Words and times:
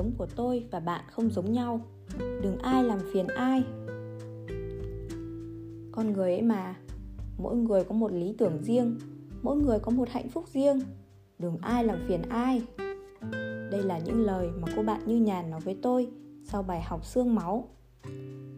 sống 0.00 0.12
của 0.18 0.26
tôi 0.36 0.66
và 0.70 0.80
bạn 0.80 1.04
không 1.10 1.30
giống 1.30 1.52
nhau. 1.52 1.80
Đừng 2.18 2.58
ai 2.58 2.84
làm 2.84 2.98
phiền 3.12 3.26
ai. 3.26 3.64
Con 5.92 6.12
người 6.12 6.32
ấy 6.32 6.42
mà, 6.42 6.74
mỗi 7.38 7.56
người 7.56 7.84
có 7.84 7.94
một 7.94 8.12
lý 8.12 8.34
tưởng 8.38 8.62
riêng, 8.62 8.98
mỗi 9.42 9.56
người 9.56 9.78
có 9.78 9.90
một 9.90 10.08
hạnh 10.08 10.28
phúc 10.28 10.44
riêng. 10.52 10.80
Đừng 11.38 11.56
ai 11.56 11.84
làm 11.84 11.98
phiền 12.08 12.22
ai. 12.22 12.62
Đây 13.70 13.82
là 13.82 13.98
những 13.98 14.24
lời 14.24 14.48
mà 14.60 14.68
cô 14.76 14.82
bạn 14.82 15.00
như 15.06 15.16
nhàn 15.16 15.50
nói 15.50 15.60
với 15.60 15.78
tôi 15.82 16.08
sau 16.44 16.62
bài 16.62 16.82
học 16.82 17.06
xương 17.06 17.34
máu. 17.34 17.68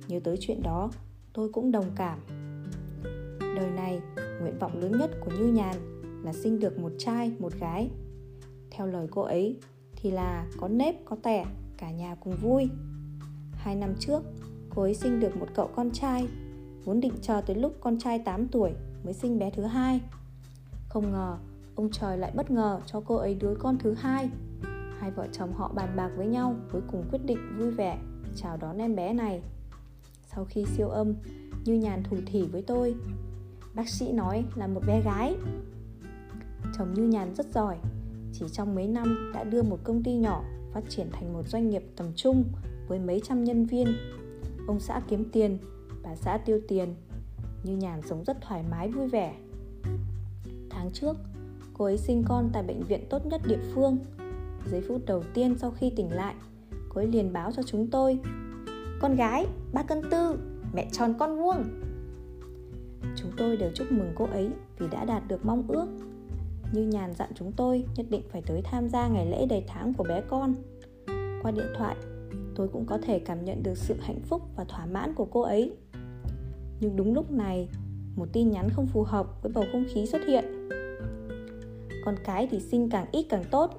Nhớ 0.08 0.20
tới 0.24 0.36
chuyện 0.40 0.62
đó, 0.62 0.90
tôi 1.32 1.48
cũng 1.48 1.72
đồng 1.72 1.90
cảm. 1.96 2.18
Đời 3.40 3.70
này, 3.76 4.00
nguyện 4.40 4.58
vọng 4.58 4.80
lớn 4.80 4.98
nhất 4.98 5.10
của 5.24 5.30
như 5.30 5.52
nhàn 5.52 5.76
là 6.24 6.32
sinh 6.32 6.60
được 6.60 6.78
một 6.78 6.92
trai, 6.98 7.32
một 7.38 7.52
gái. 7.60 7.90
Theo 8.70 8.86
lời 8.86 9.06
cô 9.10 9.22
ấy 9.22 9.56
thì 10.02 10.10
là 10.10 10.46
có 10.60 10.68
nếp, 10.68 10.94
có 11.04 11.16
tẻ, 11.22 11.46
cả 11.76 11.90
nhà 11.90 12.14
cùng 12.20 12.36
vui. 12.36 12.68
Hai 13.52 13.76
năm 13.76 13.94
trước, 13.98 14.22
cô 14.74 14.82
ấy 14.82 14.94
sinh 14.94 15.20
được 15.20 15.36
một 15.36 15.46
cậu 15.54 15.70
con 15.76 15.90
trai, 15.90 16.28
vốn 16.84 17.00
định 17.00 17.12
chờ 17.22 17.40
tới 17.40 17.56
lúc 17.56 17.76
con 17.80 17.98
trai 17.98 18.18
8 18.18 18.48
tuổi 18.48 18.72
mới 19.04 19.14
sinh 19.14 19.38
bé 19.38 19.50
thứ 19.50 19.62
hai. 19.62 20.00
Không 20.88 21.12
ngờ, 21.12 21.36
ông 21.74 21.90
trời 21.90 22.18
lại 22.18 22.32
bất 22.34 22.50
ngờ 22.50 22.80
cho 22.86 23.00
cô 23.00 23.16
ấy 23.16 23.34
đứa 23.34 23.54
con 23.58 23.78
thứ 23.78 23.94
hai. 23.94 24.30
Hai 24.98 25.10
vợ 25.10 25.26
chồng 25.32 25.52
họ 25.52 25.72
bàn 25.74 25.96
bạc 25.96 26.10
với 26.16 26.26
nhau, 26.26 26.56
cuối 26.72 26.82
cùng 26.92 27.04
quyết 27.10 27.20
định 27.24 27.58
vui 27.58 27.70
vẻ 27.70 27.98
chào 28.36 28.56
đón 28.56 28.78
em 28.78 28.96
bé 28.96 29.12
này. 29.12 29.42
Sau 30.34 30.44
khi 30.44 30.64
siêu 30.64 30.88
âm, 30.88 31.14
như 31.64 31.74
nhàn 31.74 32.02
thủ 32.02 32.16
thỉ 32.26 32.42
với 32.42 32.62
tôi. 32.62 32.94
Bác 33.74 33.88
sĩ 33.88 34.12
nói 34.12 34.44
là 34.54 34.66
một 34.66 34.80
bé 34.86 35.00
gái. 35.00 35.36
Chồng 36.78 36.94
như 36.94 37.02
nhàn 37.02 37.34
rất 37.34 37.46
giỏi 37.54 37.76
chỉ 38.32 38.46
trong 38.52 38.74
mấy 38.74 38.88
năm 38.88 39.32
đã 39.34 39.44
đưa 39.44 39.62
một 39.62 39.78
công 39.84 40.02
ty 40.02 40.14
nhỏ 40.14 40.44
phát 40.72 40.80
triển 40.88 41.08
thành 41.12 41.32
một 41.32 41.48
doanh 41.48 41.70
nghiệp 41.70 41.82
tầm 41.96 42.06
trung 42.16 42.44
với 42.88 42.98
mấy 42.98 43.20
trăm 43.24 43.44
nhân 43.44 43.66
viên. 43.66 43.86
Ông 44.66 44.80
xã 44.80 45.00
kiếm 45.08 45.24
tiền, 45.32 45.58
bà 46.02 46.16
xã 46.16 46.38
tiêu 46.38 46.60
tiền, 46.68 46.94
như 47.64 47.76
nhàn 47.76 48.02
sống 48.02 48.24
rất 48.24 48.40
thoải 48.40 48.64
mái, 48.70 48.88
vui 48.88 49.08
vẻ. 49.08 49.34
Tháng 50.70 50.90
trước, 50.92 51.16
cô 51.74 51.84
ấy 51.84 51.98
sinh 51.98 52.24
con 52.28 52.50
tại 52.52 52.62
bệnh 52.62 52.82
viện 52.82 53.06
tốt 53.10 53.26
nhất 53.26 53.40
địa 53.48 53.60
phương. 53.74 53.98
Giây 54.70 54.82
phút 54.88 55.06
đầu 55.06 55.22
tiên 55.34 55.54
sau 55.58 55.70
khi 55.70 55.92
tỉnh 55.96 56.12
lại, 56.12 56.34
cô 56.88 57.00
ấy 57.00 57.06
liền 57.06 57.32
báo 57.32 57.52
cho 57.52 57.62
chúng 57.62 57.90
tôi. 57.90 58.18
Con 59.00 59.16
gái, 59.16 59.46
ba 59.72 59.82
cân 59.82 60.10
tư, 60.10 60.38
mẹ 60.74 60.88
tròn 60.92 61.14
con 61.18 61.42
vuông. 61.42 61.64
Chúng 63.16 63.30
tôi 63.36 63.56
đều 63.56 63.70
chúc 63.74 63.92
mừng 63.92 64.12
cô 64.14 64.24
ấy 64.24 64.50
vì 64.78 64.88
đã 64.88 65.04
đạt 65.04 65.28
được 65.28 65.46
mong 65.46 65.64
ước 65.68 65.86
như 66.72 66.82
nhàn 66.82 67.14
dặn 67.14 67.30
chúng 67.34 67.52
tôi, 67.52 67.84
nhất 67.96 68.06
định 68.10 68.22
phải 68.28 68.42
tới 68.46 68.62
tham 68.64 68.88
gia 68.88 69.08
ngày 69.08 69.26
lễ 69.26 69.46
đầy 69.46 69.64
tháng 69.66 69.94
của 69.94 70.04
bé 70.04 70.22
con. 70.28 70.54
Qua 71.42 71.50
điện 71.50 71.66
thoại, 71.78 71.96
tôi 72.54 72.68
cũng 72.68 72.86
có 72.86 72.98
thể 72.98 73.18
cảm 73.18 73.44
nhận 73.44 73.62
được 73.62 73.78
sự 73.78 73.94
hạnh 74.00 74.20
phúc 74.24 74.42
và 74.56 74.64
thỏa 74.64 74.86
mãn 74.86 75.14
của 75.14 75.24
cô 75.24 75.40
ấy. 75.40 75.72
Nhưng 76.80 76.96
đúng 76.96 77.14
lúc 77.14 77.30
này, 77.30 77.68
một 78.16 78.28
tin 78.32 78.50
nhắn 78.50 78.68
không 78.70 78.86
phù 78.86 79.02
hợp 79.02 79.42
với 79.42 79.52
bầu 79.52 79.64
không 79.72 79.84
khí 79.94 80.06
xuất 80.06 80.22
hiện. 80.26 80.68
Con 82.04 82.14
cái 82.24 82.48
thì 82.50 82.60
sinh 82.60 82.90
càng 82.90 83.06
ít 83.12 83.26
càng 83.28 83.44
tốt. 83.50 83.70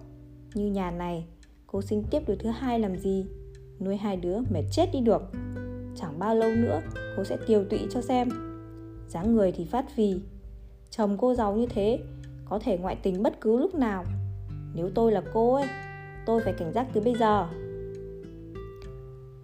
Như 0.53 0.71
nhà 0.71 0.91
này, 0.91 1.25
cô 1.67 1.81
sinh 1.81 2.03
tiếp 2.11 2.21
đứa 2.27 2.35
thứ 2.35 2.49
hai 2.49 2.79
làm 2.79 2.97
gì? 2.97 3.25
Nuôi 3.79 3.97
hai 3.97 4.17
đứa 4.17 4.37
mệt 4.53 4.63
chết 4.71 4.89
đi 4.93 4.99
được. 4.99 5.21
Chẳng 5.95 6.19
bao 6.19 6.35
lâu 6.35 6.49
nữa, 6.55 6.81
cô 7.17 7.23
sẽ 7.23 7.37
tiều 7.47 7.63
tụy 7.63 7.79
cho 7.89 8.01
xem. 8.01 8.29
Dáng 9.07 9.35
người 9.35 9.51
thì 9.51 9.65
phát 9.65 9.95
vì 9.95 10.21
chồng 10.89 11.17
cô 11.17 11.33
giàu 11.35 11.55
như 11.55 11.65
thế 11.65 11.99
có 12.53 12.59
thể 12.59 12.77
ngoại 12.77 12.97
tình 13.03 13.23
bất 13.23 13.41
cứ 13.41 13.57
lúc 13.57 13.75
nào. 13.75 14.03
Nếu 14.73 14.89
tôi 14.95 15.11
là 15.11 15.21
cô 15.33 15.53
ấy, 15.53 15.67
tôi 16.25 16.41
phải 16.43 16.53
cảnh 16.53 16.71
giác 16.73 16.87
từ 16.93 17.01
bây 17.01 17.15
giờ. 17.15 17.47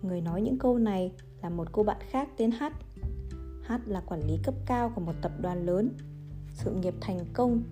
Người 0.02 0.22
nói 0.22 0.42
những 0.42 0.58
câu 0.58 0.78
này 0.78 1.12
là 1.42 1.50
một 1.50 1.68
cô 1.72 1.84
bạn 1.84 1.98
khác 2.10 2.30
tên 2.38 2.52
H. 2.52 2.64
H 3.68 3.72
là 3.86 4.02
quản 4.02 4.28
lý 4.28 4.38
cấp 4.44 4.54
cao 4.66 4.92
của 4.96 5.02
một 5.02 5.14
tập 5.22 5.32
đoàn 5.42 5.66
lớn. 5.66 5.90
Sự 6.54 6.72
nghiệp 6.72 6.94
thành 7.02 7.20
công 7.34 7.64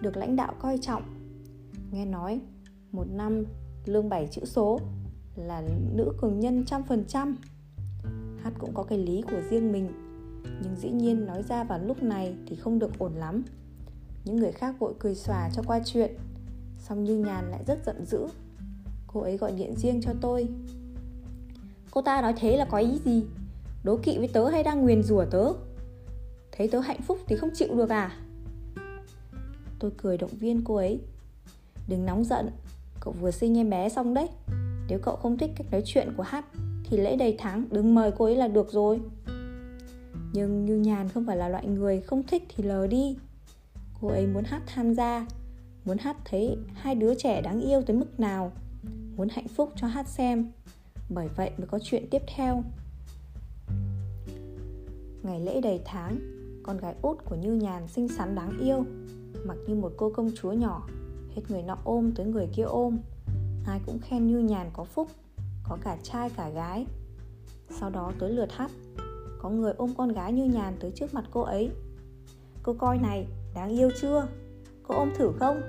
được 0.00 0.16
lãnh 0.16 0.36
đạo 0.36 0.54
coi 0.58 0.78
trọng. 0.78 1.02
Nghe 1.92 2.04
nói, 2.04 2.40
một 2.92 3.06
năm 3.10 3.44
lương 3.84 4.08
7 4.08 4.26
chữ 4.26 4.44
số 4.44 4.80
là 5.36 5.62
nữ 5.94 6.12
cường 6.20 6.40
nhân 6.40 6.64
trăm 6.64 6.82
phần 6.82 7.04
trăm. 7.08 7.36
H 8.42 8.48
cũng 8.58 8.74
có 8.74 8.82
cái 8.82 8.98
lý 8.98 9.22
của 9.22 9.40
riêng 9.50 9.72
mình, 9.72 9.88
Nhưng 10.62 10.76
dĩ 10.76 10.90
nhiên 10.90 11.26
nói 11.26 11.42
ra 11.42 11.64
vào 11.64 11.78
lúc 11.78 12.02
này 12.02 12.34
thì 12.46 12.56
không 12.56 12.78
được 12.78 12.98
ổn 12.98 13.12
lắm. 13.14 13.42
Những 14.26 14.36
người 14.36 14.52
khác 14.52 14.74
vội 14.78 14.94
cười 14.98 15.14
xòa 15.14 15.50
cho 15.54 15.62
qua 15.66 15.80
chuyện. 15.84 16.14
Xong 16.78 17.04
như 17.04 17.16
nhàn 17.16 17.50
lại 17.50 17.60
rất 17.66 17.78
giận 17.86 18.04
dữ. 18.06 18.26
Cô 19.06 19.20
ấy 19.20 19.36
gọi 19.36 19.52
điện 19.52 19.74
riêng 19.76 20.00
cho 20.02 20.12
tôi. 20.20 20.48
Cô 21.90 22.02
ta 22.02 22.22
nói 22.22 22.34
thế 22.36 22.56
là 22.56 22.64
có 22.64 22.78
ý 22.78 22.98
gì? 23.04 23.24
Đố 23.84 23.96
kỵ 23.96 24.18
với 24.18 24.28
tớ 24.28 24.48
hay 24.48 24.62
đang 24.62 24.82
nguyền 24.82 25.02
rủa 25.02 25.24
tớ? 25.24 25.52
Thấy 26.52 26.68
tớ 26.68 26.80
hạnh 26.80 27.02
phúc 27.02 27.18
thì 27.26 27.36
không 27.36 27.50
chịu 27.54 27.74
được 27.74 27.88
à? 27.88 28.18
Tôi 29.78 29.90
cười 29.96 30.18
động 30.18 30.38
viên 30.40 30.64
cô 30.64 30.76
ấy. 30.76 31.00
Đừng 31.88 32.06
nóng 32.06 32.24
giận, 32.24 32.50
Cậu 33.00 33.14
vừa 33.20 33.30
sinh 33.30 33.58
em 33.58 33.70
bé 33.70 33.88
xong 33.88 34.14
đấy. 34.14 34.28
Nếu 34.88 34.98
cậu 35.02 35.16
không 35.16 35.38
thích 35.38 35.50
cách 35.56 35.66
nói 35.70 35.82
chuyện 35.84 36.12
của 36.16 36.22
Hát 36.22 36.44
Thì 36.84 36.96
lễ 36.96 37.16
đầy 37.16 37.36
tháng 37.38 37.64
đừng 37.70 37.94
mời 37.94 38.10
cô 38.18 38.24
ấy 38.24 38.36
là 38.36 38.48
được 38.48 38.72
rồi. 38.72 39.00
Nhưng 40.32 40.64
Như 40.64 40.76
Nhàn 40.76 41.08
không 41.08 41.26
phải 41.26 41.36
là 41.36 41.48
loại 41.48 41.66
người 41.66 42.00
không 42.00 42.22
thích 42.22 42.42
thì 42.56 42.64
lờ 42.64 42.86
đi. 42.86 43.16
Cô 44.00 44.08
ấy 44.08 44.26
muốn 44.26 44.44
Hát 44.44 44.62
tham 44.66 44.94
gia 44.94 45.26
Muốn 45.84 45.98
Hát 45.98 46.16
thấy 46.24 46.56
hai 46.74 46.94
đứa 46.94 47.14
trẻ 47.14 47.42
đáng 47.42 47.60
yêu 47.60 47.82
tới 47.82 47.96
mức 47.96 48.20
nào 48.20 48.52
Muốn 49.16 49.28
hạnh 49.28 49.48
phúc 49.48 49.72
cho 49.76 49.86
Hát 49.86 50.08
xem. 50.08 50.52
Bởi 51.08 51.28
vậy 51.36 51.50
mới 51.58 51.66
có 51.66 51.78
chuyện 51.82 52.06
tiếp 52.10 52.22
theo. 52.36 52.62
Ngày 55.22 55.40
lễ 55.40 55.60
đầy 55.60 55.80
tháng 55.84 56.18
Con 56.62 56.78
gái 56.78 56.94
út 57.02 57.24
của 57.24 57.36
Như 57.36 57.52
Nhàn 57.52 57.88
xinh 57.88 58.08
xắn 58.08 58.34
đáng 58.34 58.58
yêu 58.60 58.84
Mặc 59.46 59.56
như 59.66 59.74
một 59.74 59.92
cô 59.96 60.10
công 60.10 60.30
chúa 60.36 60.52
nhỏ 60.52 60.88
Hết 61.34 61.42
người 61.48 61.62
nọ 61.62 61.78
ôm 61.84 62.12
tới 62.16 62.26
người 62.26 62.48
kia 62.52 62.62
ôm. 62.62 62.98
Ai 63.66 63.80
cũng 63.86 63.98
khen 63.98 64.26
Như 64.26 64.38
Nhàn 64.38 64.70
có 64.72 64.84
phúc 64.84 65.08
Có 65.68 65.78
cả 65.82 65.96
trai 66.02 66.30
cả 66.30 66.48
gái. 66.48 66.86
Sau 67.70 67.90
đó 67.90 68.12
tới 68.18 68.32
lượt 68.32 68.52
hát 68.52 68.70
Có 69.40 69.50
người 69.50 69.72
ôm 69.76 69.94
con 69.96 70.12
gái 70.12 70.32
Như 70.32 70.44
Nhàn 70.44 70.76
tới 70.80 70.90
trước 70.94 71.14
mặt 71.14 71.24
cô 71.30 71.40
ấy. 71.40 71.70
Cô 72.62 72.74
coi 72.78 72.98
này, 72.98 73.26
đáng 73.56 73.68
yêu 73.68 73.90
chưa? 74.00 74.26
có 74.82 74.94
ôm 74.94 75.10
thử 75.16 75.32
không? 75.38 75.60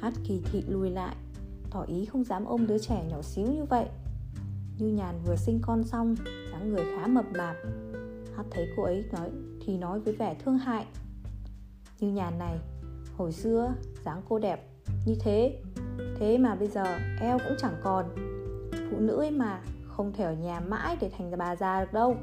Hát 0.00 0.12
kỳ 0.24 0.42
thị 0.44 0.62
lùi 0.68 0.90
lại, 0.90 1.16
Tỏ 1.70 1.82
ý 1.82 2.04
không 2.04 2.24
dám 2.24 2.44
ôm 2.44 2.66
đứa 2.66 2.78
trẻ 2.78 3.04
nhỏ 3.10 3.22
xíu 3.22 3.46
như 3.46 3.64
vậy. 3.64 3.86
Như 4.78 4.88
Nhàn 4.88 5.14
vừa 5.26 5.36
sinh 5.36 5.60
con 5.62 5.84
xong, 5.84 6.14
dáng 6.52 6.72
người 6.72 6.84
khá 6.84 7.06
mập 7.06 7.24
mạp. 7.38 7.56
Hát 8.36 8.46
thấy 8.50 8.68
cô 8.76 8.82
ấy 8.82 9.04
nói, 9.12 9.30
thì 9.60 9.78
nói 9.78 10.00
với 10.00 10.14
vẻ 10.14 10.36
thương 10.44 10.58
hại. 10.58 10.86
Như 12.00 12.12
Nhàn 12.12 12.38
này, 12.38 12.58
Hồi 13.16 13.32
xưa 13.32 13.74
dáng 14.04 14.22
cô 14.28 14.38
đẹp 14.38 14.68
như 15.06 15.14
thế. 15.20 15.62
Thế 16.18 16.38
mà 16.38 16.54
bây 16.54 16.68
giờ 16.68 16.84
eo 17.20 17.38
cũng 17.38 17.56
chẳng 17.58 17.76
còn. 17.82 18.04
Phụ 18.90 19.00
nữ 19.00 19.16
ấy 19.16 19.30
mà 19.30 19.60
Không 19.86 20.12
thể 20.12 20.24
ở 20.24 20.34
nhà 20.34 20.60
mãi 20.60 20.96
để 21.00 21.10
thành 21.18 21.38
bà 21.38 21.56
già 21.56 21.84
được 21.84 21.92
đâu. 21.92 22.16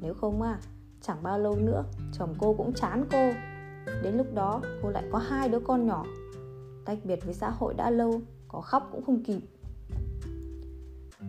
Nếu 0.00 0.14
không 0.14 0.42
à 0.42 0.58
Chẳng 1.00 1.22
bao 1.22 1.38
lâu 1.38 1.56
nữa 1.56 1.84
Chồng 2.12 2.34
cô 2.38 2.54
cũng 2.54 2.72
chán 2.72 3.04
cô. 3.10 3.32
Đến 4.02 4.16
lúc 4.16 4.26
đó, 4.34 4.62
cô 4.82 4.90
lại 4.90 5.04
có 5.12 5.18
hai 5.18 5.48
đứa 5.48 5.60
con 5.60 5.86
nhỏ. 5.86 6.06
Tách 6.84 6.98
biệt 7.04 7.24
với 7.24 7.34
xã 7.34 7.50
hội 7.50 7.74
đã 7.74 7.90
lâu, 7.90 8.20
Có 8.48 8.60
khóc 8.60 8.88
cũng 8.92 9.04
không 9.04 9.24
kịp. 9.24 9.40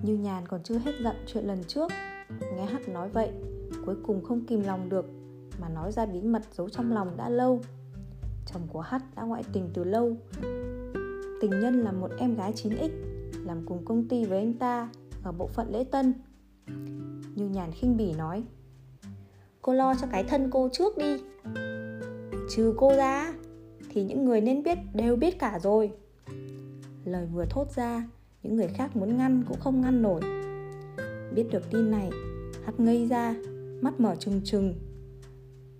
Như 0.04 0.18
nhàn 0.18 0.48
còn 0.48 0.64
chưa 0.64 0.78
hết 0.78 0.92
giận 1.04 1.16
chuyện 1.28 1.46
lần 1.46 1.64
trước, 1.64 1.92
Nghe 2.56 2.66
hát 2.66 2.90
nói 2.90 3.10
vậy, 3.10 3.32
Cuối 3.86 3.96
cùng 4.08 4.24
không 4.24 4.46
kìm 4.46 4.62
lòng 4.62 4.90
được, 4.90 5.06
Mà 5.62 5.70
nói 5.70 5.92
ra 5.92 6.06
bí 6.06 6.22
mật 6.22 6.42
giấu 6.52 6.70
trong 6.70 6.94
lòng 6.94 7.18
đã 7.18 7.30
lâu. 7.30 7.62
Chồng 8.46 8.68
của 8.74 8.82
hắc 8.82 9.04
đã 9.16 9.24
ngoại 9.24 9.44
tình 9.54 9.70
từ 9.74 9.84
lâu. 9.84 10.18
Tình 11.42 11.60
nhân 11.62 11.82
là 11.82 11.92
một 11.92 12.12
em 12.18 12.36
gái 12.36 12.54
9X 12.54 12.90
Làm 13.46 13.66
cùng 13.66 13.86
công 13.86 14.08
ty 14.08 14.26
với 14.26 14.38
anh 14.38 14.54
ta 14.54 14.90
Ở 15.24 15.32
bộ 15.32 15.48
phận 15.48 15.72
lễ 15.72 15.84
tân. 15.84 16.14
Như 17.36 17.50
nhàn 17.50 17.72
khinh 17.72 17.98
bỉ 17.98 18.14
nói 18.14 18.44
Cô 19.64 19.74
lo 19.74 19.96
cho 20.02 20.08
cái 20.12 20.24
thân 20.24 20.50
cô 20.52 20.70
trước 20.72 20.98
đi. 20.98 21.18
Trừ 22.50 22.74
cô 22.78 22.96
ra, 22.96 23.34
Thì 23.90 24.04
những 24.04 24.26
người 24.26 24.42
nên 24.42 24.64
biết 24.64 24.78
đều 24.94 25.16
biết 25.16 25.40
cả 25.40 25.60
rồi. 25.64 25.92
Lời 27.06 27.28
vừa 27.34 27.46
thốt 27.50 27.72
ra, 27.76 28.08
Những 28.44 28.56
người 28.56 28.68
khác 28.68 28.96
muốn 28.96 29.18
ngăn 29.18 29.44
cũng 29.48 29.60
không 29.60 29.82
ngăn 29.82 30.02
nổi. 30.02 30.22
Biết 31.36 31.44
được 31.52 31.72
tin 31.72 31.92
này 31.92 32.10
Hắt 32.66 32.80
ngây 32.80 33.08
ra, 33.08 33.36
Mắt 33.82 34.00
mở 34.00 34.16
trừng 34.16 34.42
trừng. 34.44 34.74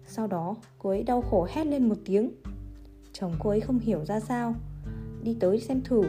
Sau 0.08 0.28
đó, 0.28 0.56
cô 0.80 0.90
ấy 0.90 1.04
đau 1.04 1.22
khổ 1.22 1.48
hét 1.50 1.66
lên 1.66 1.90
một 1.90 1.98
tiếng. 2.06 2.32
Chồng 3.14 3.34
cô 3.40 3.50
ấy 3.50 3.60
không 3.60 3.80
hiểu 3.80 4.06
ra 4.06 4.20
sao. 4.20 4.56
Đi 5.24 5.38
tới 5.40 5.60
xem 5.60 5.82
thử. 5.82 6.02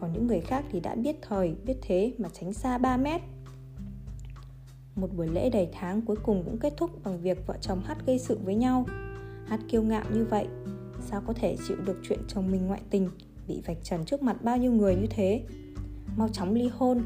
Còn 0.00 0.12
những 0.12 0.26
người 0.26 0.40
khác 0.40 0.64
thì 0.70 0.80
đã 0.80 0.94
biết 0.94 1.16
thời, 1.22 1.54
Biết 1.64 1.76
thế 1.82 2.12
mà 2.18 2.28
tránh 2.32 2.52
xa 2.52 2.78
3 2.78 2.96
mét. 2.96 3.20
Một 4.96 5.08
buổi 5.16 5.28
lễ 5.28 5.50
đầy 5.50 5.68
tháng 5.72 6.02
cuối 6.02 6.16
cùng 6.22 6.42
cũng 6.44 6.58
kết 6.58 6.74
thúc 6.76 6.90
bằng 7.04 7.20
việc 7.20 7.46
vợ 7.46 7.56
chồng 7.60 7.80
Hát 7.84 8.06
gây 8.06 8.18
sự 8.18 8.38
với 8.44 8.54
nhau. 8.54 8.84
Hát 9.46 9.60
kiêu 9.68 9.82
ngạo 9.82 10.04
như 10.14 10.24
vậy, 10.24 10.46
Sao 11.00 11.22
có 11.26 11.32
thể 11.32 11.56
chịu 11.68 11.76
được 11.86 12.00
chuyện 12.02 12.18
chồng 12.28 12.50
mình 12.50 12.66
ngoại 12.66 12.80
tình, 12.90 13.10
Bị 13.48 13.62
vạch 13.66 13.76
trần 13.82 14.04
trước 14.04 14.22
mặt 14.22 14.36
bao 14.42 14.56
nhiêu 14.56 14.72
người 14.72 14.96
như 14.96 15.06
thế? 15.10 15.42
Mau 16.16 16.28
chóng 16.28 16.54
ly 16.54 16.70
hôn, 16.74 17.02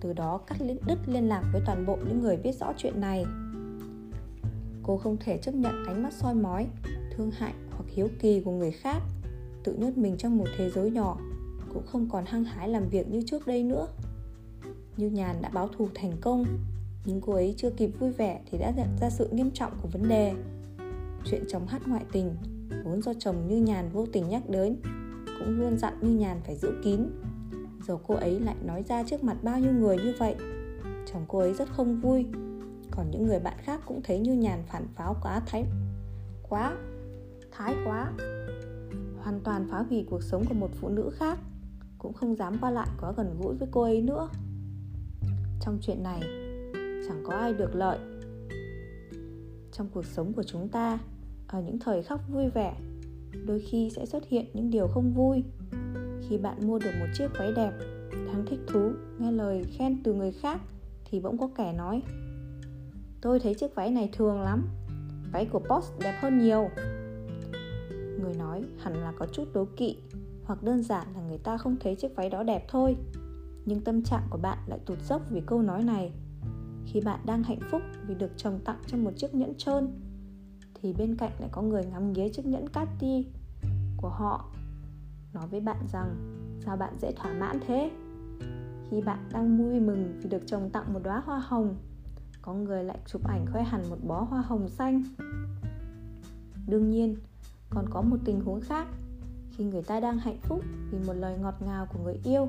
từ 0.00 0.12
đó 0.12 0.38
cắt 0.46 0.56
đứt 0.86 0.98
liên 1.06 1.28
lạc 1.28 1.42
với 1.52 1.62
toàn 1.66 1.86
bộ 1.86 1.98
những 2.08 2.20
người 2.20 2.36
biết 2.36 2.52
rõ 2.60 2.72
chuyện 2.76 3.00
này. 3.00 3.24
Cô 4.82 4.98
không 4.98 5.16
thể 5.20 5.38
chấp 5.38 5.54
nhận 5.54 5.84
ánh 5.86 6.02
mắt 6.02 6.12
soi 6.12 6.34
mói, 6.34 6.66
thương 7.16 7.30
hại 7.30 7.52
hoặc 7.70 7.84
hiếu 7.88 8.08
kỳ 8.18 8.40
của 8.40 8.52
người 8.52 8.70
khác, 8.70 9.02
tự 9.64 9.74
nhốt 9.74 9.96
mình 9.96 10.16
trong 10.18 10.36
một 10.38 10.46
thế 10.56 10.70
giới 10.70 10.90
nhỏ, 10.90 11.18
cũng 11.74 11.86
không 11.86 12.08
còn 12.12 12.24
hăng 12.26 12.44
hái 12.44 12.68
làm 12.68 12.88
việc 12.88 13.08
như 13.08 13.22
trước 13.26 13.46
đây 13.46 13.62
nữa. 13.62 13.86
Như 14.96 15.10
nhàn 15.10 15.36
đã 15.42 15.48
báo 15.48 15.68
thù 15.68 15.88
thành 15.94 16.12
công 16.20 16.44
nhưng 17.04 17.20
cô 17.20 17.32
ấy 17.32 17.54
chưa 17.56 17.70
kịp 17.70 17.90
vui 17.98 18.12
vẻ 18.12 18.40
thì 18.50 18.58
đã 18.58 18.72
nhận 18.76 18.88
ra 19.00 19.10
sự 19.10 19.28
nghiêm 19.32 19.50
trọng 19.50 19.72
của 19.82 19.88
vấn 19.88 20.08
đề. 20.08 20.34
Chuyện 21.24 21.44
chồng 21.48 21.66
hát 21.66 21.82
ngoại 21.86 22.04
tình, 22.12 22.36
vốn 22.84 23.02
do 23.02 23.12
chồng 23.18 23.48
như 23.48 23.56
nhàn 23.56 23.88
vô 23.92 24.06
tình 24.12 24.28
nhắc 24.28 24.48
đến, 24.48 24.76
cũng 25.38 25.60
luôn 25.60 25.78
dặn 25.78 25.94
như 26.00 26.10
nhàn 26.10 26.40
phải 26.44 26.56
giữ 26.56 26.72
kín. 26.84 27.00
Giờ 27.86 27.96
cô 28.06 28.14
ấy 28.14 28.40
lại 28.40 28.56
nói 28.64 28.82
ra 28.82 29.02
trước 29.02 29.24
mặt 29.24 29.36
bao 29.42 29.58
nhiêu 29.58 29.72
người 29.72 29.96
như 29.96 30.14
vậy? 30.18 30.34
Chồng 31.12 31.24
cô 31.28 31.38
ấy 31.38 31.54
rất 31.54 31.68
không 31.68 32.00
vui. 32.00 32.26
Còn 32.90 33.10
những 33.10 33.26
người 33.26 33.38
bạn 33.38 33.56
khác 33.58 33.80
cũng 33.86 34.00
thấy 34.02 34.18
như 34.18 34.32
nhàn 34.32 34.62
phản 34.66 34.86
pháo 34.94 35.16
quá 35.22 35.42
thái 35.46 35.64
quá 36.48 36.76
thái 37.52 37.74
quá. 37.84 38.12
Hoàn 39.18 39.40
toàn 39.44 39.66
phá 39.70 39.84
hủy 39.88 40.06
cuộc 40.10 40.22
sống 40.22 40.44
của 40.48 40.54
một 40.54 40.70
phụ 40.80 40.88
nữ 40.88 41.10
khác, 41.10 41.38
cũng 41.98 42.12
không 42.12 42.36
dám 42.36 42.58
qua 42.60 42.70
lại 42.70 42.88
quá 43.00 43.12
gần 43.16 43.36
gũi 43.40 43.54
với 43.54 43.68
cô 43.70 43.82
ấy 43.82 44.02
nữa. 44.02 44.28
Trong 45.60 45.78
chuyện 45.82 46.02
này 46.02 46.20
chẳng 47.12 47.22
có 47.24 47.34
ai 47.34 47.52
được 47.52 47.74
lợi. 47.74 47.98
Trong 49.72 49.88
cuộc 49.94 50.04
sống 50.04 50.32
của 50.32 50.42
chúng 50.42 50.68
ta, 50.68 50.98
ở 51.48 51.60
những 51.60 51.78
thời 51.78 52.02
khắc 52.02 52.20
vui 52.28 52.50
vẻ, 52.54 52.76
đôi 53.46 53.60
khi 53.60 53.90
sẽ 53.96 54.06
xuất 54.06 54.28
hiện 54.28 54.46
những 54.54 54.70
điều 54.70 54.88
không 54.88 55.12
vui. 55.14 55.44
Khi 56.28 56.38
bạn 56.38 56.66
mua 56.66 56.78
được 56.78 56.90
một 57.00 57.06
chiếc 57.14 57.28
váy 57.38 57.52
đẹp, 57.52 57.72
đáng 58.10 58.44
thích 58.46 58.60
thú, 58.66 58.92
nghe 59.18 59.32
lời 59.32 59.64
khen 59.78 60.02
từ 60.02 60.14
người 60.14 60.32
khác 60.32 60.60
thì 61.04 61.20
bỗng 61.20 61.38
có 61.38 61.48
kẻ 61.56 61.72
nói, 61.72 62.02
tôi 63.20 63.40
thấy 63.40 63.54
chiếc 63.54 63.74
váy 63.74 63.90
này 63.90 64.10
thường 64.12 64.40
lắm, 64.40 64.68
váy 65.32 65.46
của 65.46 65.60
boss 65.68 65.92
đẹp 66.00 66.18
hơn 66.22 66.38
nhiều. 66.38 66.68
Người 68.20 68.34
nói 68.38 68.64
hẳn 68.78 68.94
là 68.94 69.12
có 69.18 69.26
chút 69.32 69.44
đố 69.54 69.64
kỵ 69.76 69.96
hoặc 70.44 70.62
đơn 70.62 70.82
giản 70.82 71.06
là 71.14 71.20
người 71.28 71.38
ta 71.38 71.56
không 71.56 71.76
thấy 71.80 71.94
chiếc 71.94 72.16
váy 72.16 72.30
đó 72.30 72.42
đẹp 72.42 72.64
thôi. 72.68 72.96
Nhưng 73.64 73.80
tâm 73.80 74.02
trạng 74.02 74.26
của 74.30 74.38
bạn 74.38 74.58
lại 74.66 74.78
tụt 74.86 74.98
dốc 75.08 75.22
vì 75.30 75.42
câu 75.46 75.62
nói 75.62 75.82
này 75.82 76.12
khi 76.86 77.00
bạn 77.00 77.20
đang 77.26 77.42
hạnh 77.42 77.60
phúc 77.70 77.82
vì 78.06 78.14
được 78.14 78.30
chồng 78.36 78.60
tặng 78.64 78.78
cho 78.86 78.96
một 78.96 79.10
chiếc 79.16 79.34
nhẫn 79.34 79.54
trơn, 79.58 79.88
thì 80.74 80.92
bên 80.92 81.16
cạnh 81.16 81.32
lại 81.38 81.48
có 81.52 81.62
người 81.62 81.84
ngắm 81.84 82.12
nghía 82.12 82.28
chiếc 82.28 82.46
nhẫn 82.46 82.68
Cathy 82.68 83.26
của 83.96 84.08
họ, 84.08 84.50
nói 85.32 85.46
với 85.48 85.60
bạn 85.60 85.86
rằng, 85.92 86.16
sao 86.64 86.76
bạn 86.76 86.94
dễ 87.00 87.12
thỏa 87.12 87.32
mãn 87.32 87.60
thế? 87.66 87.90
Khi 88.90 89.00
bạn 89.00 89.18
đang 89.32 89.58
vui 89.58 89.80
mừng 89.80 90.20
vì 90.22 90.28
được 90.28 90.42
chồng 90.46 90.70
tặng 90.70 90.92
một 90.92 91.00
đóa 91.02 91.22
hoa 91.26 91.38
hồng, 91.38 91.76
có 92.42 92.54
người 92.54 92.84
lại 92.84 92.98
chụp 93.06 93.28
ảnh 93.28 93.46
khoe 93.52 93.62
hẳn 93.62 93.90
một 93.90 93.98
bó 94.06 94.20
hoa 94.20 94.40
hồng 94.40 94.68
xanh. 94.68 95.02
Đương 96.66 96.90
nhiên, 96.90 97.16
còn 97.70 97.84
có 97.90 98.02
một 98.02 98.16
tình 98.24 98.40
huống 98.40 98.60
khác. 98.60 98.88
Khi 99.50 99.64
người 99.64 99.82
ta 99.82 100.00
đang 100.00 100.18
hạnh 100.18 100.38
phúc 100.42 100.60
vì 100.90 100.98
một 101.06 101.12
lời 101.12 101.38
ngọt 101.38 101.54
ngào 101.60 101.86
của 101.92 101.98
người 102.04 102.20
yêu, 102.24 102.48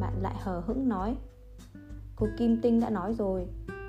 bạn 0.00 0.22
lại 0.22 0.34
hờ 0.38 0.62
hững 0.66 0.88
nói 0.88 1.16
cô 2.18 2.28
kim 2.36 2.60
tinh 2.62 2.80
đã 2.80 2.90
nói 2.90 3.14
rồi, 3.14 3.46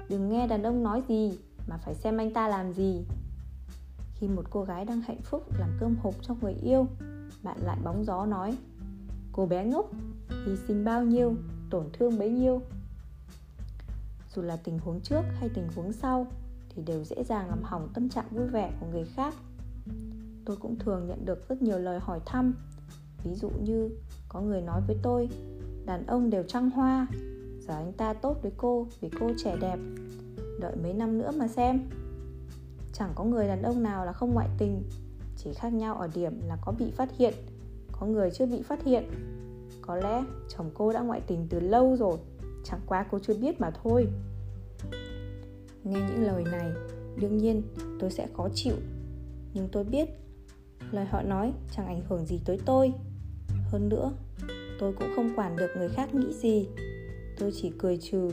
đừng 0.09 0.29
nghe 0.29 0.47
đàn 0.47 0.63
ông 0.63 0.83
nói 0.83 1.03
gì, 1.07 1.39
mà 1.67 1.77
phải 1.77 1.95
xem 1.95 2.17
anh 2.17 2.33
ta 2.33 2.47
làm 2.47 2.73
gì. 2.73 3.05
Khi 4.15 4.27
một 4.27 4.43
cô 4.49 4.63
gái 4.63 4.85
đang 4.85 5.01
hạnh 5.01 5.21
phúc 5.21 5.43
làm 5.59 5.69
cơm 5.79 5.95
hộp 5.95 6.13
cho 6.21 6.35
người 6.41 6.53
yêu, 6.53 6.87
bạn 7.43 7.57
lại 7.63 7.77
bóng 7.83 8.05
gió 8.05 8.25
nói, 8.25 8.57
cô 9.31 9.45
bé 9.45 9.65
ngốc 9.65 9.91
hy 10.45 10.55
sinh 10.67 10.85
bao 10.85 11.03
nhiêu, 11.03 11.35
tổn 11.69 11.89
thương 11.93 12.19
bấy 12.19 12.29
nhiêu. 12.29 12.61
Dù 14.35 14.41
là 14.41 14.55
tình 14.55 14.79
huống 14.79 15.01
trước 15.01 15.21
hay 15.39 15.49
tình 15.49 15.67
huống 15.75 15.93
sau 15.93 16.27
thì 16.69 16.83
đều 16.83 17.03
dễ 17.03 17.23
dàng 17.23 17.49
làm 17.49 17.63
hỏng 17.63 17.89
tâm 17.93 18.09
trạng 18.09 18.29
vui 18.31 18.47
vẻ 18.47 18.71
của 18.79 18.87
người 18.91 19.05
khác. 19.05 19.33
Tôi 20.45 20.57
cũng 20.57 20.79
thường 20.79 21.07
nhận 21.07 21.25
được 21.25 21.49
rất 21.49 21.61
nhiều 21.61 21.79
lời 21.79 21.99
hỏi 21.99 22.19
thăm. 22.25 22.53
Ví 23.23 23.35
dụ 23.35 23.49
như, 23.49 23.89
có 24.29 24.41
người 24.41 24.61
nói 24.61 24.81
với 24.87 24.97
tôi, 25.03 25.29
đàn 25.85 26.05
ông 26.05 26.29
đều 26.29 26.43
trăng 26.43 26.69
hoa 26.69 27.07
giờ 27.69 27.75
anh 27.75 27.93
ta 27.93 28.13
tốt 28.13 28.37
với 28.41 28.51
cô, 28.57 28.87
vì 29.01 29.09
cô 29.19 29.31
trẻ 29.37 29.57
đẹp. 29.61 29.79
Đợi 30.59 30.75
mấy 30.83 30.93
năm 30.93 31.17
nữa 31.17 31.31
mà 31.37 31.47
xem. 31.47 31.89
Chẳng 32.93 33.11
có 33.15 33.23
người 33.23 33.47
đàn 33.47 33.61
ông 33.61 33.83
nào 33.83 34.05
là 34.05 34.13
không 34.13 34.33
ngoại 34.33 34.49
tình. 34.57 34.83
Chỉ 35.37 35.53
khác 35.53 35.73
nhau 35.73 35.95
ở 35.95 36.09
điểm 36.15 36.41
là 36.47 36.57
có 36.61 36.71
bị 36.71 36.91
phát 36.91 37.17
hiện. 37.17 37.33
Có 37.91 38.05
người 38.05 38.31
chưa 38.31 38.45
bị 38.45 38.61
phát 38.61 38.83
hiện. 38.83 39.03
Có 39.81 39.95
lẽ 39.95 40.23
chồng 40.49 40.71
cô 40.73 40.93
đã 40.93 41.01
ngoại 41.01 41.21
tình 41.27 41.47
từ 41.49 41.59
lâu 41.59 41.95
rồi. 41.95 42.17
Chẳng 42.63 42.79
qua 42.85 43.05
cô 43.11 43.19
chưa 43.19 43.33
biết 43.33 43.61
mà 43.61 43.71
thôi. 43.83 44.07
Nghe 45.83 45.99
những 45.99 46.23
lời 46.23 46.43
này, 46.51 46.71
đương 47.21 47.37
nhiên 47.37 47.61
tôi 47.99 48.11
sẽ 48.11 48.27
khó 48.37 48.49
chịu. 48.53 48.75
Nhưng 49.53 49.69
tôi 49.71 49.83
biết, 49.83 50.09
lời 50.91 51.05
họ 51.05 51.21
nói 51.21 51.53
chẳng 51.75 51.87
ảnh 51.87 52.01
hưởng 52.09 52.25
gì 52.25 52.41
tới 52.45 52.59
tôi. 52.65 52.93
Hơn 53.71 53.89
nữa, 53.89 54.11
tôi 54.79 54.93
cũng 54.93 55.07
không 55.15 55.35
quản 55.35 55.55
được 55.55 55.69
người 55.77 55.89
khác 55.89 56.15
nghĩ 56.15 56.33
gì 56.33 56.67
tôi 57.39 57.51
chỉ 57.55 57.71
cười 57.77 57.97
trừ. 57.97 58.29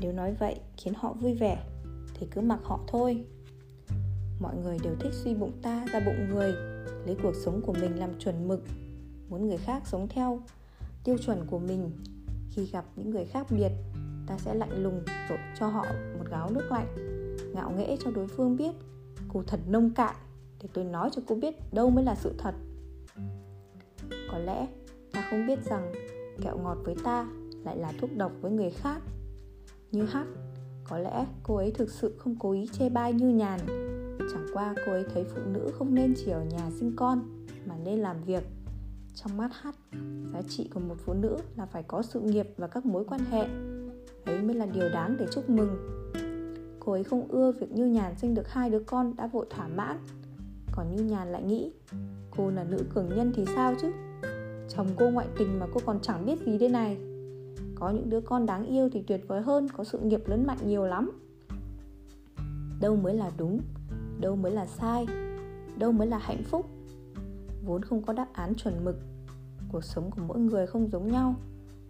Nếu 0.00 0.12
nói 0.12 0.34
vậy 0.38 0.60
khiến 0.76 0.94
họ 0.96 1.12
vui 1.12 1.34
vẻ, 1.34 1.64
thì 2.14 2.26
cứ 2.30 2.40
mặc 2.40 2.60
họ 2.62 2.80
thôi. 2.88 3.24
Mọi 4.40 4.56
người 4.56 4.78
đều 4.82 4.94
thích 5.00 5.12
suy 5.12 5.34
bụng 5.34 5.52
ta 5.62 5.86
ra 5.92 6.00
bụng 6.00 6.28
người, 6.30 6.52
lấy 7.06 7.16
cuộc 7.22 7.34
sống 7.44 7.60
của 7.66 7.72
mình 7.72 7.98
làm 7.98 8.18
chuẩn 8.18 8.48
mực, 8.48 8.64
muốn 9.28 9.48
người 9.48 9.56
khác 9.56 9.82
sống 9.86 10.08
theo. 10.08 10.42
Tiêu 11.04 11.16
chuẩn 11.26 11.46
của 11.46 11.58
mình, 11.58 11.90
khi 12.50 12.66
gặp 12.66 12.84
những 12.96 13.10
người 13.10 13.24
khác 13.24 13.46
biệt, 13.50 13.72
ta 14.26 14.38
sẽ 14.38 14.54
lạnh 14.54 14.82
lùng 14.82 15.02
rồi 15.28 15.38
cho 15.58 15.66
họ 15.66 15.86
một 16.18 16.24
gáo 16.30 16.50
nước 16.50 16.70
lạnh, 16.70 16.94
ngạo 17.54 17.72
nghễ 17.76 17.96
cho 18.04 18.10
đối 18.10 18.28
phương 18.28 18.56
biết. 18.56 18.72
Cô 19.28 19.42
thật 19.46 19.60
nông 19.68 19.90
cạn, 19.90 20.14
để 20.62 20.68
tôi 20.72 20.84
nói 20.84 21.10
cho 21.12 21.22
cô 21.26 21.34
biết 21.34 21.54
đâu 21.72 21.90
mới 21.90 22.04
là 22.04 22.14
sự 22.14 22.34
thật. 22.38 22.54
Có 24.30 24.38
lẽ 24.38 24.66
ta 25.12 25.28
không 25.30 25.46
biết 25.46 25.64
rằng 25.64 25.92
kẹo 26.42 26.58
ngọt 26.58 26.78
với 26.84 26.94
ta 27.04 27.26
lại 27.64 27.76
là 27.76 27.92
thuốc 28.00 28.10
độc 28.16 28.32
với 28.40 28.52
người 28.52 28.70
khác. 28.70 29.02
Như 29.92 30.04
hát 30.04 30.26
có 30.84 30.98
lẽ 30.98 31.26
cô 31.42 31.56
ấy 31.56 31.70
thực 31.70 31.90
sự 31.90 32.14
không 32.18 32.36
cố 32.38 32.52
ý 32.52 32.68
chê 32.72 32.88
bai 32.88 33.12
như 33.12 33.28
nhàn. 33.28 33.60
Chẳng 34.32 34.46
qua 34.52 34.74
cô 34.86 34.92
ấy 34.92 35.04
thấy 35.14 35.24
phụ 35.24 35.40
nữ 35.52 35.70
không 35.78 35.94
nên 35.94 36.14
chỉ 36.16 36.30
ở 36.30 36.44
nhà 36.44 36.70
sinh 36.78 36.92
con, 36.96 37.46
mà 37.66 37.74
nên 37.84 37.98
làm 37.98 38.16
việc. 38.22 38.44
Trong 39.14 39.36
mắt 39.36 39.50
hát 39.60 39.74
giá 40.32 40.42
trị 40.48 40.70
của 40.74 40.80
một 40.80 40.94
phụ 41.04 41.14
nữ 41.14 41.36
là 41.56 41.66
phải 41.66 41.82
có 41.82 42.02
sự 42.02 42.20
nghiệp 42.20 42.46
và 42.56 42.66
các 42.66 42.86
mối 42.86 43.04
quan 43.04 43.20
hệ. 43.30 43.48
Ấy 44.24 44.42
mới 44.42 44.54
là 44.56 44.66
điều 44.66 44.88
đáng 44.88 45.16
để 45.18 45.26
chúc 45.32 45.50
mừng. 45.50 45.76
Cô 46.80 46.92
ấy 46.92 47.04
không 47.04 47.28
ưa 47.28 47.52
việc 47.52 47.72
như 47.72 47.86
nhàn 47.86 48.14
sinh 48.18 48.34
được 48.34 48.48
hai 48.48 48.70
đứa 48.70 48.82
con 48.86 49.16
đã 49.16 49.26
vội 49.26 49.46
thỏa 49.50 49.68
mãn. 49.68 49.98
Còn 50.72 50.96
như 50.96 51.04
nhàn 51.04 51.32
lại 51.32 51.42
nghĩ, 51.42 51.72
cô 52.36 52.50
là 52.50 52.64
nữ 52.64 52.84
cường 52.94 53.08
nhân 53.16 53.32
thì 53.34 53.44
sao 53.54 53.74
chứ? 53.80 53.92
Chồng 54.68 54.86
cô 54.96 55.10
ngoại 55.10 55.26
tình 55.38 55.58
mà 55.58 55.66
cô 55.74 55.80
còn 55.86 55.98
chẳng 56.02 56.26
biết 56.26 56.38
gì 56.46 56.58
đây 56.58 56.68
này 56.68 57.07
có 57.80 57.90
những 57.90 58.10
đứa 58.10 58.20
con 58.20 58.46
đáng 58.46 58.66
yêu 58.66 58.88
thì 58.92 59.02
tuyệt 59.02 59.24
vời 59.28 59.42
hơn, 59.42 59.68
có 59.76 59.84
sự 59.84 59.98
nghiệp 59.98 60.20
lớn 60.26 60.46
mạnh 60.46 60.58
nhiều 60.64 60.84
lắm. 60.84 61.10
Đâu 62.80 62.96
mới 62.96 63.14
là 63.14 63.30
đúng, 63.36 63.60
đâu 64.20 64.36
mới 64.36 64.52
là 64.52 64.66
sai, 64.66 65.06
đâu 65.78 65.92
mới 65.92 66.06
là 66.06 66.18
hạnh 66.18 66.42
phúc. 66.42 66.66
Vốn 67.64 67.82
không 67.82 68.02
có 68.02 68.12
đáp 68.12 68.26
án 68.32 68.54
chuẩn 68.54 68.84
mực, 68.84 68.96
cuộc 69.72 69.84
sống 69.84 70.10
của 70.10 70.22
mỗi 70.26 70.38
người 70.38 70.66
không 70.66 70.88
giống 70.88 71.08
nhau, 71.08 71.34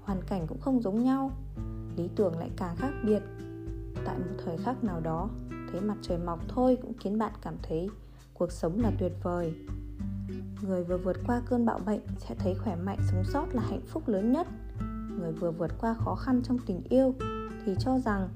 hoàn 0.00 0.22
cảnh 0.22 0.46
cũng 0.46 0.60
không 0.60 0.82
giống 0.82 1.04
nhau, 1.04 1.30
lý 1.96 2.08
tưởng 2.16 2.38
lại 2.38 2.50
càng 2.56 2.76
khác 2.76 2.92
biệt. 3.04 3.22
Tại 4.04 4.18
một 4.18 4.34
thời 4.44 4.56
khắc 4.56 4.84
nào 4.84 5.00
đó, 5.00 5.28
thấy 5.72 5.80
mặt 5.80 5.96
trời 6.02 6.18
mọc 6.18 6.40
thôi 6.48 6.78
cũng 6.82 6.92
khiến 7.00 7.18
bạn 7.18 7.32
cảm 7.42 7.54
thấy 7.62 7.88
cuộc 8.34 8.52
sống 8.52 8.80
là 8.80 8.92
tuyệt 8.98 9.12
vời. 9.22 9.54
Người 10.62 10.84
vừa 10.84 10.98
vượt 10.98 11.16
qua 11.26 11.42
cơn 11.46 11.66
bạo 11.66 11.80
bệnh 11.86 12.00
sẽ 12.18 12.34
thấy 12.34 12.54
khỏe 12.54 12.76
mạnh 12.76 12.98
sống 13.10 13.24
sót 13.24 13.46
là 13.54 13.62
hạnh 13.62 13.82
phúc 13.86 14.08
lớn 14.08 14.32
nhất 14.32 14.46
người 15.18 15.32
vừa 15.32 15.50
vượt 15.50 15.70
qua 15.80 15.94
khó 15.94 16.14
khăn 16.14 16.40
trong 16.44 16.58
tình 16.66 16.82
yêu 16.88 17.14
thì 17.64 17.74
cho 17.78 17.98
rằng 17.98 18.28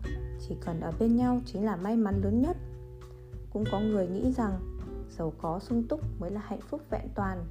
chỉ 0.48 0.56
cần 0.60 0.80
ở 0.80 0.92
bên 0.98 1.16
nhau 1.16 1.40
chính 1.46 1.64
là 1.64 1.76
may 1.76 1.96
mắn 1.96 2.20
lớn 2.22 2.40
nhất. 2.40 2.56
Cũng 3.50 3.64
có 3.72 3.80
người 3.80 4.08
nghĩ 4.08 4.32
rằng 4.32 4.58
giàu 5.18 5.32
có 5.42 5.58
sung 5.58 5.84
túc 5.88 6.00
mới 6.20 6.30
là 6.30 6.40
hạnh 6.44 6.60
phúc 6.60 6.80
vẹn 6.90 7.08
toàn. 7.14 7.44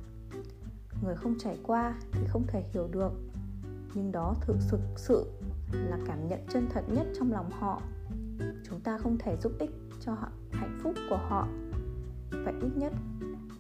Người 1.04 1.16
không 1.16 1.36
trải 1.40 1.58
qua 1.64 1.96
thì 2.12 2.22
không 2.28 2.44
thể 2.48 2.64
hiểu 2.74 2.88
được, 2.92 3.12
nhưng 3.94 4.12
đó 4.12 4.36
thực 4.42 4.58
sự 4.60 4.78
sự 4.96 5.26
là 5.72 5.98
cảm 6.08 6.28
nhận 6.28 6.40
chân 6.50 6.68
thật 6.74 6.84
nhất 6.88 7.08
trong 7.20 7.32
lòng 7.32 7.52
họ. 7.52 7.82
Chúng 8.70 8.80
ta 8.80 8.98
không 8.98 9.18
thể 9.18 9.38
giúp 9.42 9.52
ích 9.60 9.72
cho 10.00 10.14
họ, 10.14 10.28
hạnh 10.52 10.80
phúc 10.84 10.94
của 11.10 11.20
họ, 11.30 11.48
vậy 12.32 12.54
ít 12.62 12.72
nhất 12.76 12.94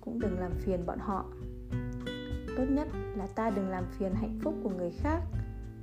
cũng 0.02 0.20
đừng 0.20 0.40
làm 0.40 0.52
phiền 0.52 0.86
bọn 0.86 1.00
họ. 1.00 1.26
Tốt 2.58 2.66
nhất 2.70 2.88
là 3.16 3.28
ta 3.36 3.50
đừng 3.50 3.70
làm 3.70 3.86
phiền 3.92 4.14
hạnh 4.16 4.40
phúc 4.44 4.56
của 4.64 4.70
người 4.70 4.92
khác 4.92 5.22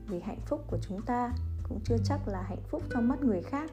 vì 0.09 0.21
hạnh 0.21 0.41
phúc 0.47 0.65
của 0.67 0.79
chúng 0.89 1.03
ta, 1.03 1.33
cũng 1.69 1.81
chưa 1.85 1.97
chắc 2.05 2.29
là 2.29 2.43
hạnh 2.43 2.63
phúc 2.71 2.83
trong 2.91 3.09
mắt 3.09 3.23
người 3.23 3.43
khác. 3.43 3.71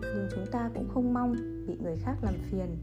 Nhưng 0.00 0.28
chúng 0.34 0.46
ta 0.52 0.70
cũng 0.74 0.88
không 0.94 1.14
mong 1.14 1.34
bị 1.66 1.78
người 1.82 1.96
khác 1.96 2.16
làm 2.22 2.34
phiền. 2.50 2.78